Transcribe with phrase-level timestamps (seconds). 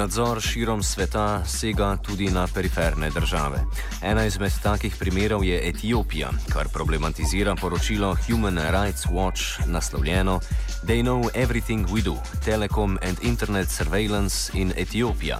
[0.00, 3.64] Nadzor širom sveta sega tudi na periferne države.
[4.02, 10.40] Ena izmed takih primerov je Etiopija, kar problematizira poročilo Human Rights Watch naslovljeno
[10.84, 15.38] They Know Everything We Do: Telecom and Internet Surveillance in Ethiopia.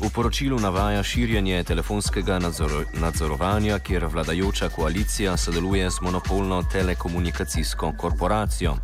[0.00, 8.76] V poročilu navaja širjenje telefonskega nadzor nadzorovanja, kjer vladajoča koalicija sodeluje z monopolno telekomunikacijsko korporacijo.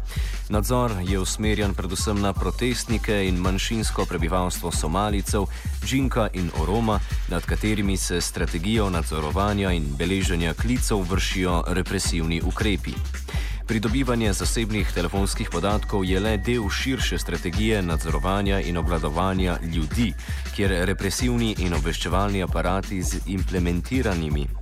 [0.49, 5.45] Nadzor je usmerjen predvsem na protestnike in manjšinsko prebivalstvo Somalicev,
[5.85, 12.93] Džinka in Oroma, nad katerimi se strategijo nadzorovanja in beleženja klicev vršijo represivni ukrepi.
[13.67, 20.13] Pridobivanje zasebnih telefonskih podatkov je le del širše strategije nadzorovanja in obvladovanja ljudi,
[20.57, 24.62] kjer represivni in obveščevalni aparati z implementiranimi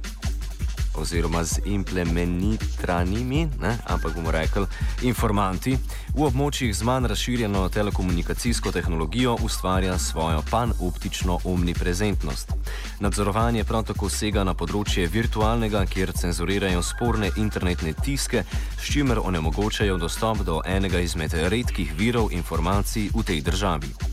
[1.00, 4.66] oziroma z implementranimi, ne, ampak bomo rekli,
[5.02, 5.76] informanti
[6.14, 12.52] v območjih z manj razširjeno telekomunikacijsko tehnologijo ustvarja svojo panoptično omniprezentnost.
[13.00, 18.44] Nadzorovanje prav tako sega na področje virtualnega, kjer cenzurirajo sporne internetne tiske,
[18.76, 24.09] s čimer onemogočajo dostop do enega izmed redkih virov informacij v tej državi.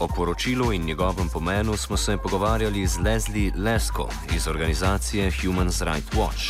[0.00, 6.16] O poročilu in njegovem pomenu smo se pogovarjali z Leslie Lesko iz organizacije Human Rights
[6.16, 6.42] Watch.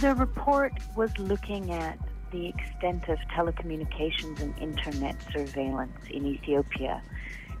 [0.00, 1.94] The report was looking at
[2.30, 7.00] the extent of telecommunications and internet surveillance in Ethiopia.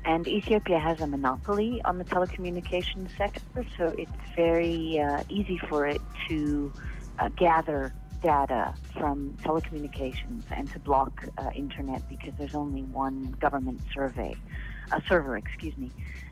[0.04, 5.86] And Ethiopia has a monopoly on the telecommunications sector, so it's very uh, easy for
[5.86, 6.36] it to
[7.18, 13.80] uh, gather data from telecommunications and to block uh, internet because there's only one government
[13.94, 14.34] survey
[14.92, 15.90] a server, excuse me.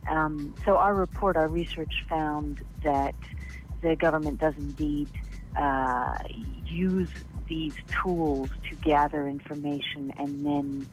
[0.08, 3.14] Um, so our report, our research found that
[3.82, 5.08] the government does indeed
[5.56, 6.16] uh,
[6.66, 7.10] use
[7.46, 10.86] these tools to gather information and then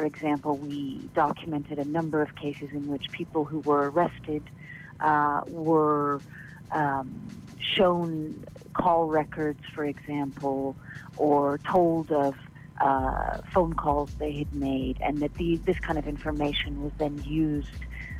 [0.00, 4.42] for example, we documented a number of cases in which people who were arrested
[5.00, 6.20] uh, were
[6.70, 10.76] um, shown call records, for example,
[11.16, 12.34] or told of
[12.80, 17.22] uh, phone calls they had made, and that the, this kind of information was then
[17.24, 17.68] used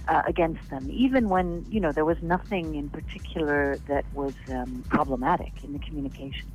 [0.08, 4.84] uh, against them, even when you know there was nothing in particular that was um,
[4.88, 6.50] problematic in the communications.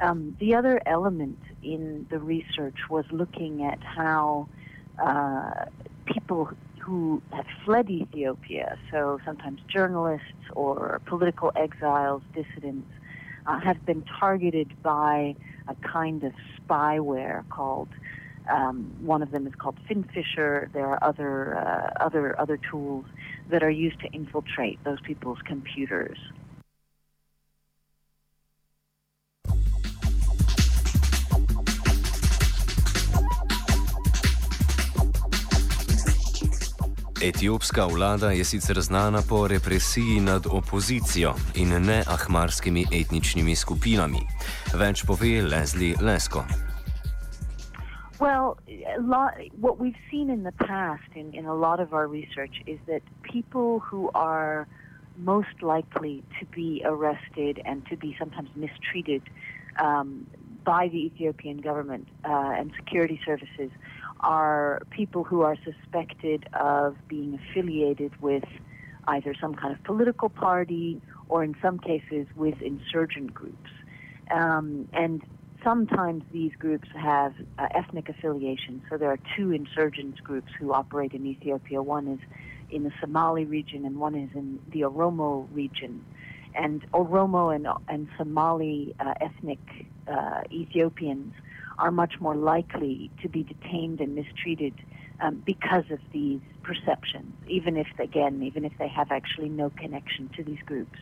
[0.00, 4.48] Um, the other element in the research was looking at how
[5.02, 5.64] uh,
[6.06, 6.50] people
[6.84, 12.90] who have fled Ethiopia, so sometimes journalists or political exiles, dissidents,
[13.46, 15.34] uh, have been targeted by
[15.68, 17.88] a kind of spyware called.
[18.50, 20.70] Um, one of them is called Finfisher.
[20.72, 23.06] There are other uh, other other tools
[23.50, 26.18] that are used to infiltrate those people's computers.
[37.24, 44.18] Etiopska vlada je sicer znana po represiji nad opozicijo in ne ahmarskimi etničnimi skupinami.
[44.74, 46.44] Več pove Leslie Lefkow.
[48.18, 48.58] Well,
[49.00, 52.78] lot, what we've seen in the past in, in a lot of our research is
[52.86, 54.66] that people who are
[55.16, 59.22] most likely to be arrested and to be sometimes mistreated
[59.78, 60.26] um,
[60.64, 63.70] by the Ethiopian government uh, and security services
[64.20, 68.44] are people who are suspected of being affiliated with
[69.08, 73.70] either some kind of political party or, in some cases, with insurgent groups.
[74.30, 75.22] Um, and
[75.62, 78.82] sometimes these groups have uh, ethnic affiliation.
[78.90, 81.82] So there are two insurgents groups who operate in Ethiopia.
[81.82, 82.20] One is
[82.70, 86.04] in the Somali region, and one is in the Oromo region.
[86.54, 89.58] And Oromo and, and Somali uh, ethnic
[90.06, 91.34] uh, Ethiopians
[91.78, 94.74] are much more likely to be detained and mistreated
[95.20, 100.28] um, because of these perceptions, even if, again, even if they have actually no connection
[100.36, 100.98] to these groups.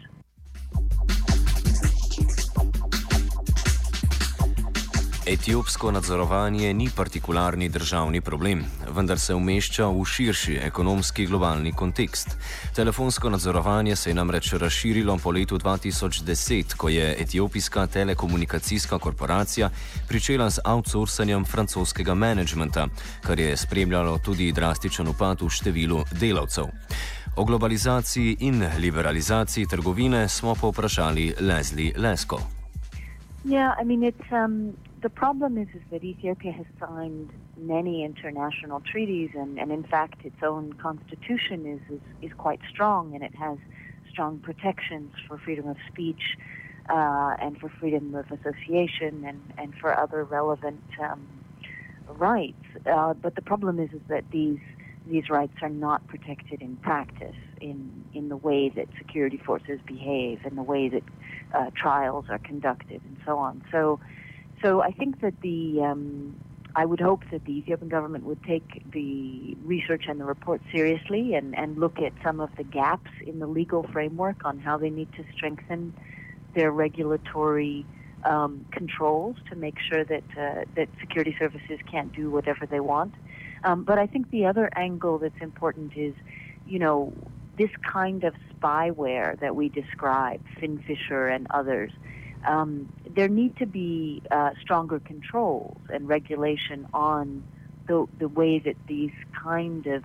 [5.26, 12.30] Etiopsko nadzorovanje ni partikularni državni problem, vendar se umešča v širši ekonomski globalni kontekst.
[12.74, 19.70] Telefonsko nadzorovanje se je namreč razširilo po letu 2010, ko je etiopijska telekomunikacijska korporacija
[20.08, 22.88] pričela z outsourcanjem francoskega menedžmenta,
[23.22, 26.66] kar je spremljalo tudi drastičen upad v številu delavcev.
[27.36, 32.61] O globalizaciji in liberalizaciji trgovine smo povprašali Leslie Lesko.
[33.44, 38.80] Yeah, I mean, it's um, the problem is, is that Ethiopia has signed many international
[38.80, 43.34] treaties, and, and in fact, its own constitution is, is, is quite strong, and it
[43.34, 43.58] has
[44.10, 46.38] strong protections for freedom of speech
[46.88, 51.26] uh, and for freedom of association and, and for other relevant um,
[52.08, 52.64] rights.
[52.86, 54.58] Uh, but the problem is, is that these
[55.04, 60.38] these rights are not protected in practice in in the way that security forces behave,
[60.44, 61.02] in the way that
[61.54, 63.62] uh, trials are conducted, and so on.
[63.70, 64.00] So,
[64.62, 66.36] so I think that the um,
[66.74, 71.34] I would hope that the Ethiopian government would take the research and the report seriously
[71.34, 74.88] and, and look at some of the gaps in the legal framework on how they
[74.88, 75.92] need to strengthen
[76.54, 77.84] their regulatory
[78.24, 83.14] um, controls to make sure that uh, that security services can't do whatever they want.
[83.64, 86.14] Um, but I think the other angle that's important is,
[86.66, 87.12] you know,
[87.62, 91.92] this kind of spyware that we describe, FinFisher and others.
[92.44, 97.44] Um, there need to be uh, stronger controls and regulation on
[97.86, 99.12] the the way that these
[99.44, 100.02] kind of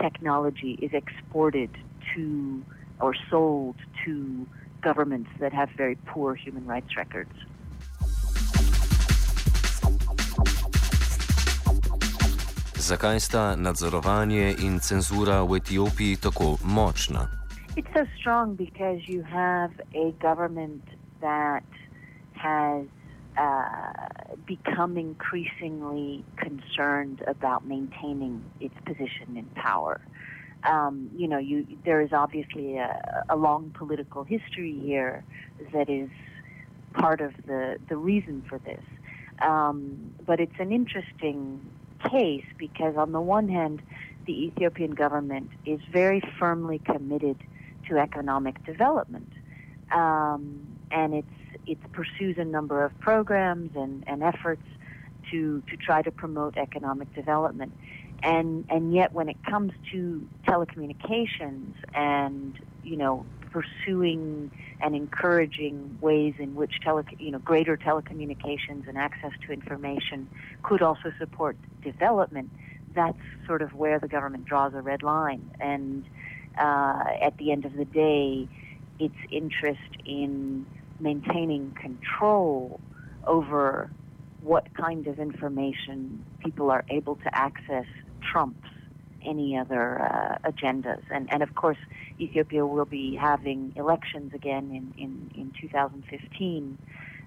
[0.00, 1.70] technology is exported
[2.14, 2.64] to
[3.00, 4.46] or sold to
[4.80, 7.34] governments that have very poor human rights records.
[12.84, 17.28] Zakaj sta nadzorovanje in cenzura v Etiopiji tako močna?
[17.76, 20.84] It's so strong because you have a government
[21.20, 21.64] that
[22.36, 22.84] has
[23.40, 29.98] uh, become increasingly concerned about maintaining its position in power.
[30.68, 35.24] Um, you know, you, there is obviously a, a, long political history here
[35.72, 36.10] that is
[36.92, 38.84] part of the, the reason for this.
[39.40, 41.60] Um, but it's an interesting
[42.10, 43.82] case because, on the one hand,
[44.26, 47.36] the Ethiopian government is very firmly committed
[47.88, 49.30] to economic development,
[49.92, 51.28] um, and it's
[51.66, 54.62] it pursues a number of programs and, and efforts
[55.30, 57.72] to to try to promote economic development,
[58.22, 66.34] and and yet when it comes to telecommunications and you know pursuing and encouraging ways
[66.38, 70.28] in which tele, you know, greater telecommunications and access to information
[70.64, 72.50] could also support development,
[72.96, 73.16] that's
[73.46, 75.48] sort of where the government draws a red line.
[75.60, 76.04] And
[76.58, 78.48] uh, at the end of the day,
[78.98, 80.66] its interest in
[80.98, 82.80] maintaining control
[83.24, 83.88] over
[84.40, 87.86] what kind of information people are able to access
[88.20, 88.68] trumps
[89.24, 91.02] any other uh, agendas.
[91.10, 91.78] And, and of course,
[92.20, 96.78] Ethiopia will be having elections again in, in, in 2015.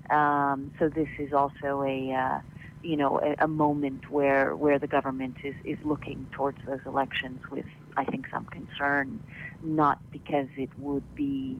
[0.09, 2.39] Um, so this is also a, uh,
[2.81, 7.41] you know, a, a, moment where, where the government is, is looking towards those elections
[7.51, 7.65] with,
[7.97, 9.21] I think, some concern,
[9.61, 11.59] not because it would be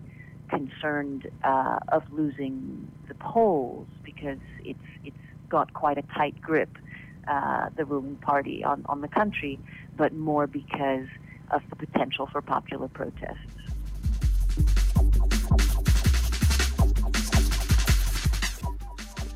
[0.50, 5.18] concerned uh, of losing the polls, because it's, it's
[5.50, 6.78] got quite a tight grip,
[7.28, 9.60] uh, the ruling party on, on the country,
[9.96, 11.08] but more because
[11.52, 13.38] of the potential for popular protests.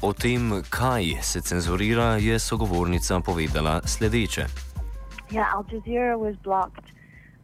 [0.04, 4.46] O tem, kaj se cenzurira, je sogovornica povedala sledeče.
[5.32, 6.86] Yeah, Al Jazeera was blocked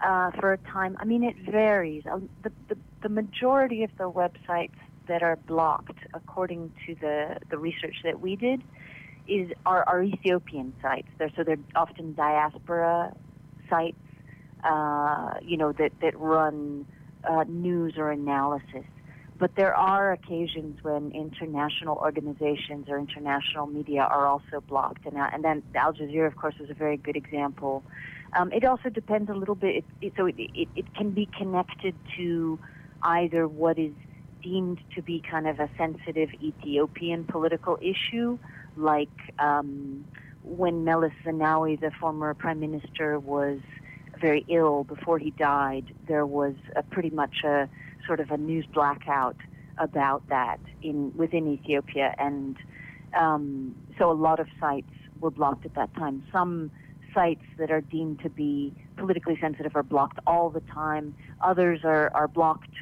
[0.02, 0.98] uh, for a time.
[1.00, 2.04] I mean, it varies.
[2.12, 4.76] Um, the, the, the majority of the websites
[5.08, 8.62] that are blocked, according to the, the research that we did,
[9.28, 11.08] is are, are Ethiopian sites.
[11.18, 13.14] They're, so they're often diaspora
[13.70, 13.98] sites
[14.64, 16.86] uh, you know, that, that run
[17.24, 18.86] uh, news or analysis.
[19.38, 25.06] But there are occasions when international organizations or international media are also blocked.
[25.06, 27.84] And, uh, and then Al Jazeera, of course, is a very good example.
[28.34, 29.76] Um, it also depends a little bit.
[29.76, 32.60] It, it, so it, it, it can be connected to
[33.04, 33.94] either what is
[34.42, 38.40] deemed to be kind of a sensitive Ethiopian political issue,
[38.78, 40.06] like um,
[40.44, 43.60] when Meles Zenawi, the former prime minister, was
[44.20, 47.70] very ill before he died, there was a pretty much a
[48.06, 49.36] sort of a news blackout
[49.78, 52.58] about that in within Ethiopia, and
[53.14, 56.24] um, so a lot of sites were blocked at that time.
[56.32, 56.72] Some
[57.14, 61.16] sites that are deemed to be politically sensitive are blocked all the time.
[61.42, 62.74] Others are are blocked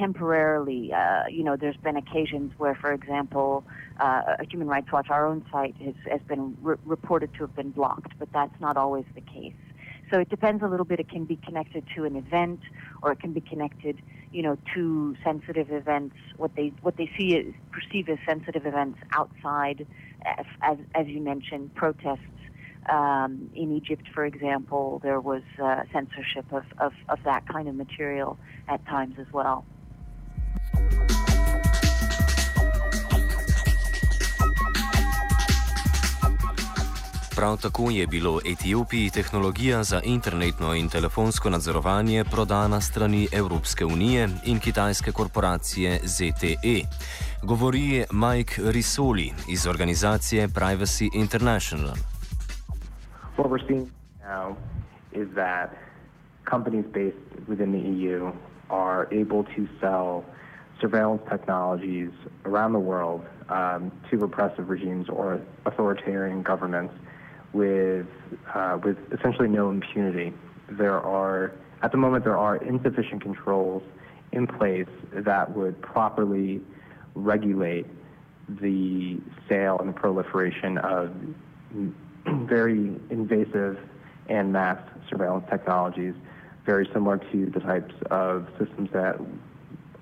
[0.00, 0.82] temporarily.
[1.00, 3.50] Uh, you know, there's been occasions where, for example,
[4.04, 7.72] uh, Human Rights Watch, our own site, has, has been re- reported to have been
[7.80, 9.60] blocked, but that's not always the case.
[10.10, 10.98] So it depends a little bit.
[11.04, 12.60] It can be connected to an event,
[13.02, 13.96] or it can be connected,
[14.36, 14.82] you know, to
[15.28, 16.16] sensitive events.
[16.42, 19.78] What they what they see is perceive as sensitive events outside,
[20.40, 22.38] as as, as you mentioned, protests
[23.00, 27.74] Um, in Egypt, for example, there was uh, censorship of, of, of that kind of
[27.84, 28.30] material
[28.74, 29.58] at times as well.
[37.40, 44.28] Prav tako je bilo Etiopiji tehnologija za internetno in telefonsko nadzorovanje prodana strani Evropske unije
[44.44, 46.76] in kitajske korporacije ZTE.
[47.42, 51.94] Govori Mike Risoli iz organizacije Privacy International.
[53.36, 53.88] What we're seeing
[54.34, 54.56] now
[55.12, 55.70] is that
[56.50, 58.32] companies based within the EU
[58.68, 60.22] are able to sell
[60.80, 62.12] surveillance technologies
[62.44, 66.94] around the world um, to repressive regimes or authoritarian governments.
[67.52, 68.06] With
[68.54, 70.32] uh, with essentially no impunity.
[70.68, 71.52] There are
[71.82, 73.82] at the moment there are insufficient controls
[74.32, 76.60] in place that would properly
[77.14, 77.86] regulate
[78.48, 81.14] the sale and the proliferation of
[82.26, 83.78] very invasive
[84.28, 84.78] and mass
[85.08, 86.14] surveillance technologies,
[86.64, 89.20] very similar to the types of systems that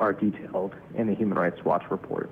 [0.00, 2.31] are detailed in the Human Rights Watch report.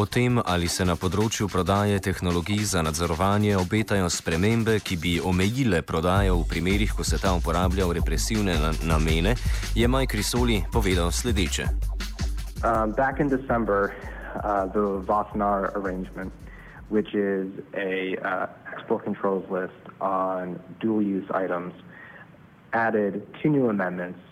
[0.00, 5.82] O tem, ali se na področju prodaje tehnologij za nadzorovanje obetajo spremembe, ki bi omejile
[5.84, 8.54] prodajo v primerih, ko se ta uporablja v represivne
[8.88, 9.34] namene,
[9.76, 11.66] je Mike Risoli povedal sledeče.
[12.64, 13.92] Um, back in December,
[14.40, 16.32] uh, the Wassenaar arrangement,
[16.88, 21.76] which is a uh, export controls list on dual-use items,
[22.72, 24.24] added two new amendments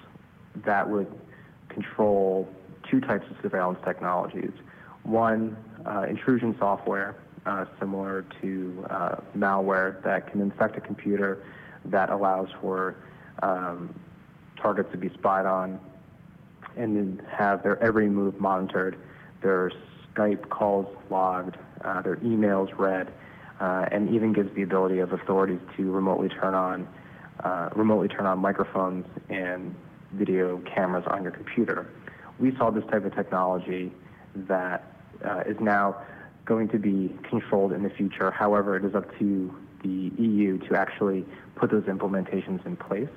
[0.64, 1.12] that would
[1.68, 2.48] control
[2.88, 4.56] two types of surveillance technologies.
[5.08, 11.42] One, uh, intrusion software, uh, similar to uh, malware that can infect a computer
[11.86, 12.94] that allows for
[13.42, 13.98] um,
[14.60, 15.80] targets to be spied on
[16.76, 18.98] and then have their every move monitored,
[19.40, 19.72] their
[20.14, 23.10] Skype calls logged, uh, their emails read,
[23.60, 26.86] uh, and even gives the ability of authorities to remotely turn on
[27.44, 29.74] uh, remotely turn on microphones and
[30.12, 31.90] video cameras on your computer.
[32.38, 33.90] We saw this type of technology
[34.34, 36.02] that uh, is now
[36.44, 38.30] going to be controlled in the future.
[38.30, 43.08] However, it is up to the EU to actually put those implementations in place.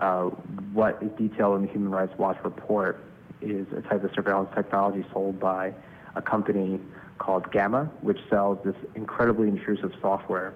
[0.00, 0.24] Uh,
[0.72, 3.02] what is detailed in the Human Rights Watch report
[3.40, 5.72] is a type of surveillance technology sold by
[6.14, 6.80] a company
[7.18, 10.54] called Gamma, which sells this incredibly intrusive software.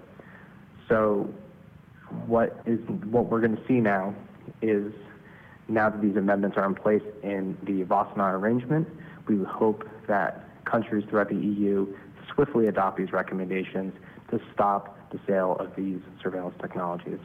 [0.88, 1.32] So,
[2.26, 4.14] what is what we're going to see now
[4.60, 4.92] is
[5.68, 8.88] now that these amendments are in place in the Wassenaar arrangement,
[9.26, 11.86] we hope that countries throughout the EU
[12.34, 13.92] swiftly adopt these recommendations
[14.30, 17.20] to stop the sale of these surveillance technologies.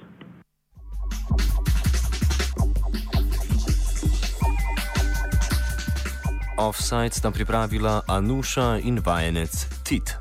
[6.57, 9.53] Offsajd sta pripravila Anuša in vajenec
[9.85, 10.17] Tit.